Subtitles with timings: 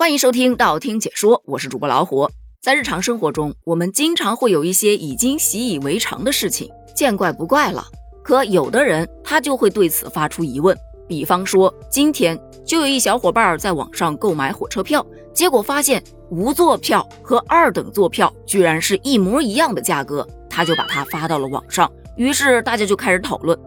[0.00, 2.30] 欢迎收听道听解说，我是主播老虎。
[2.62, 7.84] 在日常生活中，我们经常会有一些已经习以为常的事情，见怪不怪了。
[8.22, 10.78] 可有的人他就会对此发出疑问。
[11.08, 21.90] 比方说，今天就有一小伙伴在网上购买火车票，结果发现无座票和二等座票居然是一模一样的价格，他就把它发到了网上。
[22.16, 23.58] 于是大家就开始讨论：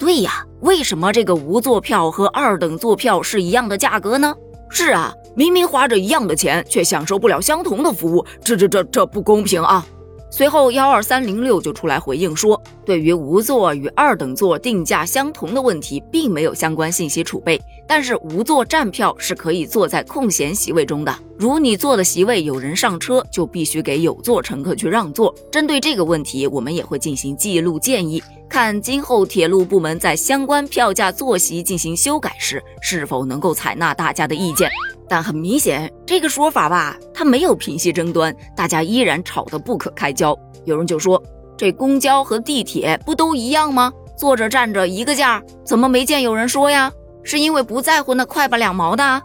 [0.00, 4.34] 对呀，为什么这个无座票和二等座票是一样的价格呢？
[4.68, 9.86] 是啊，明明花着一样的钱，却享受不了相同的服务，这这这这不公平啊！
[10.30, 17.60] 随后，幺二三零六就出来回应说，对于无座与二等座定价相同的问题，并没有相关信息储备。
[17.88, 25.34] 但是无座站票是可以坐在空闲席位中的，如你坐的席位有人上车，就必须给有座乘客去让座。
[25.50, 34.70] 针对这个问题，我们也会进行记录建议，看今后铁路部门在相关票价坐席进行修改时，是否能够采纳大家的意见。
[35.08, 40.36] 但很明显，这个说法吧，它没有平息争端，大家依然吵得不可开交。
[40.64, 41.22] 有人就说，
[41.56, 43.92] 这公交和地铁不都一样吗？
[44.16, 46.90] 坐着站着一个价，怎么没见有人说呀？
[47.22, 49.22] 是因为不在乎那块八两毛的？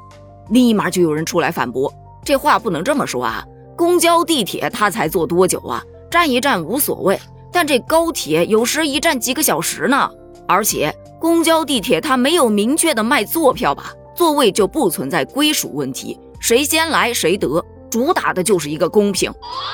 [0.49, 1.93] 立马就有人出来反驳，
[2.25, 3.45] 这话不能这么说啊！
[3.77, 5.81] 公交、地铁它才坐多久啊？
[6.09, 7.19] 站一站无所谓，
[7.51, 10.09] 但这高铁有时一站几个小时呢。
[10.47, 13.93] 而且公交、地铁它没有明确的卖座票吧？
[14.13, 19.31] 座位就不存在归属问题，谁先来谁得，主打的就是一个公平。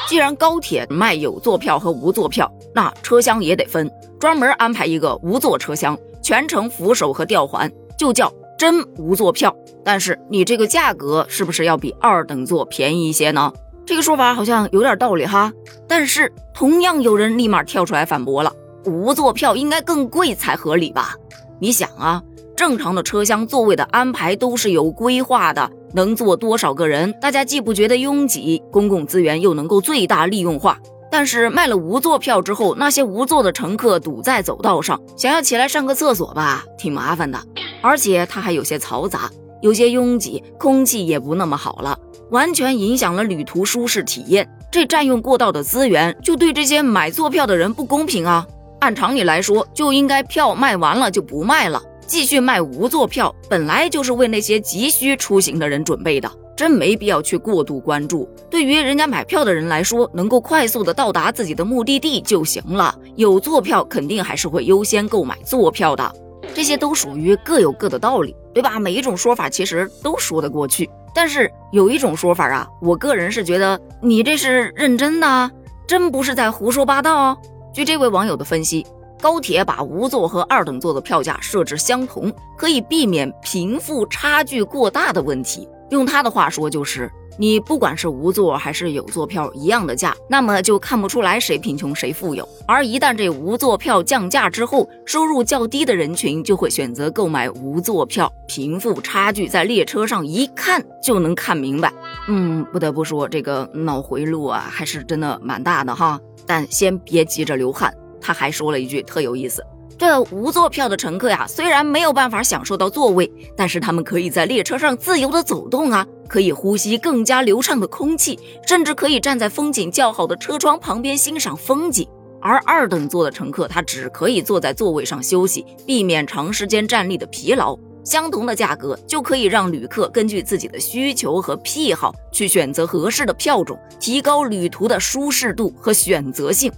[0.09, 9.55] 既然高铁卖有座票和无座票，那车厢也得分，专门安排一个无座车厢，全程扶手和吊环，就叫真无座票。
[9.85, 13.53] 但是你这个价格是不是要比二等座便宜一些呢？
[13.85, 15.53] 这个说法好像有点道理哈。
[15.87, 18.51] 但是同样有人立马跳出来反驳了，
[18.85, 21.15] 无座票应该更贵才合理吧？
[21.59, 22.21] 你想啊。
[22.57, 30.79] 正常的车厢座位的安排都是有规划的，能坐多少个人，大家既不觉得拥挤，公共资源又能够最大利用化。
[31.11, 37.39] 但是卖了无座票之后，那些无座的乘客堵在走道上，想要起来上个厕所吧，挺麻烦的。
[37.79, 39.29] 而且它还有些嘈杂，
[39.61, 41.95] 有些拥挤，空气也不那么好了，
[42.31, 44.49] 完全影响了旅途舒适体验。
[44.71, 48.47] 这占用过道的资源，就对这些买座票的人不公平啊！
[48.79, 51.79] 按常理来说，就应该票卖完了就不卖了。
[52.07, 58.27] 继续卖无座票，本来就是为那些急需出行的人准备的，真没必要去过度关注。
[58.49, 62.97] 对于人家买票的人来说，能够快速的到达自己的目的地就行了。
[63.17, 66.09] 有座票肯定还是会优先购买座票的，
[66.55, 68.79] 这些都属于各有各的道理，对吧？
[68.79, 75.51] 每一种说法其实都说得过去，但是有一种说法啊，我个人是觉得你这是认真的，
[75.85, 77.13] 真不是在胡说八道。
[77.15, 77.37] 哦。
[77.73, 78.85] 据这位网友的分析。
[79.21, 85.67] 高铁把无座和二等座的票价设置相同，可以避免贫富差距过大的问题。
[85.89, 92.47] 用他的话说，就是你不管是无座还是有座票一样的价，那么就看不出来谁贫穷谁富有。
[92.67, 101.93] 而一旦这无座票降价之后，收入较低的人群就会选择购买无座票，贫富差距在列车上一看就能看明白。
[102.27, 106.19] 嗯，不得不说，这个脑回路啊，还是真的蛮大的哈。
[106.45, 107.93] 但先别急着流汗。
[108.27, 109.63] 他还说了一句特有意思：
[109.97, 118.37] 这无座票的乘客呀，虽然没有办法享受到座位，但是他们可以在列车上自由的走动啊，可以呼吸更加流畅的空气，
[118.67, 122.05] 甚至可以站在风景较好的车窗旁边欣赏风景。
[122.41, 127.79] 而二等座的乘客，他只可以坐在座位上休息，避免长时间站立的疲劳。
[128.03, 136.69] 相同的价格，就可以让旅客根据自己的需求和癖好去选择合适的票种，提高旅途的舒适度和选择性。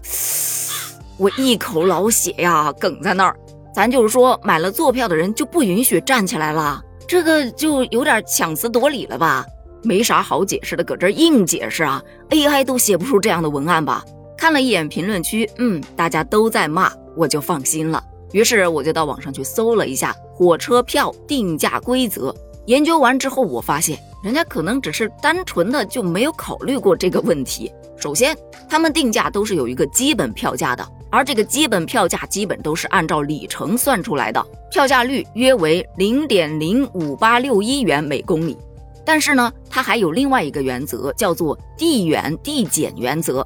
[1.19, 3.35] 我一口老血呀，梗在那儿。
[3.75, 9.45] 咱就是说，买了坐票的人就不允许站起来了，这个就有点强词夺理了吧？
[9.83, 14.01] 没啥好解释的，搁这硬解释啊？AI 都写不出这样的文案吧？
[14.37, 18.01] 看了一眼评论区，嗯，大家都在骂，我就放心了。
[18.31, 22.33] 于是我就到网上去搜了一下火车票定价规则。
[22.65, 27.69] 研究完之后，我发现人家可能只是单纯的就没有考虑过这个问题。
[27.97, 28.37] 首先，
[28.69, 30.87] 他们定价都是有一个基本票价的。
[31.11, 38.57] 而这个基本票价基本都是按照里程算出来的，票价率约为零点零五八六一元每公里。
[39.05, 43.45] 但是呢，它还有另外一个原则，叫做递远递减原则，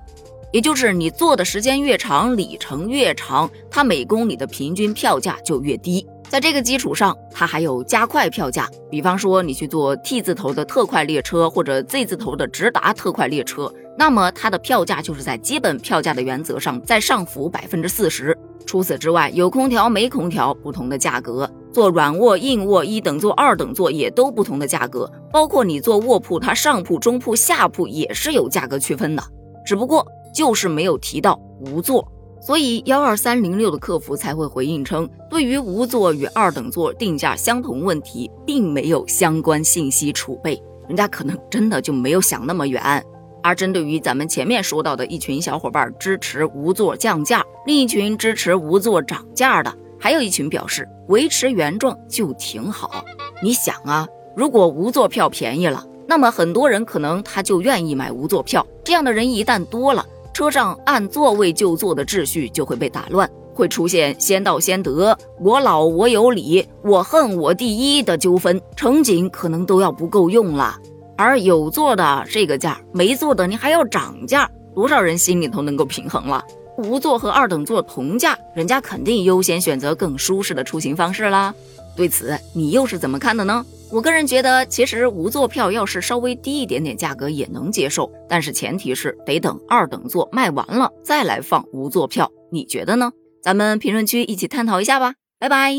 [0.54, 6.06] 也就是你坐的时间越长，里程越长，它每公里的平均票价就越低。
[6.30, 13.74] 在这个基础上，它还有加快票价，比方说你去坐 T 字头的特快列车或者 Z 字头的直达特快列车。
[13.98, 18.38] 那么它的票价就是在基本票价的原则上再上浮百分之四十。
[18.64, 21.50] 除此之外，有空调没空调不同的价格。
[21.72, 29.24] 坐软卧、硬卧、一等座、二等座也都不同的价格，包括你坐卧铺，它上铺、中铺、下铺也是有价格区分的，
[29.66, 32.06] 只不过就是没有提到无座。
[32.42, 43.02] 所以幺二三零六的客服才会回应称，对于无座与二等座定价相同问题，并没有相关信息储备，人家可能真的就没有想那么远。
[43.42, 53.06] 而针对于咱们前面说到的一群小伙伴支持无座降价，另一群支持无座涨价的，还有一群表示维持原状就挺好。
[53.42, 54.06] 你想啊，
[54.36, 60.06] 如果无座票便宜了，那么很多人可能他就愿意买无座票，这样的人一旦多了。
[60.34, 70.76] 车上按座位就坐的秩序就会被打乱，会出现先到先得、我老我有理、我恨我第一的纠纷，乘警可能都要不够用了。
[71.16, 76.44] 而有座的这个价，没座的你还要涨价，多少人心里头能够平衡了？
[76.80, 81.54] 无座和二等座同价，人家肯定优先选择更舒适的出行方式啦。
[81.96, 83.64] 对此，你又是怎么看的呢？
[83.94, 93.12] 我个人觉得，其实无座票要是稍微低一点点价格也能接受，但是前提是得等二等座卖完了再来放无座票，你觉得呢？
[93.44, 95.76] 咱们评论区一起探讨一下吧，拜拜。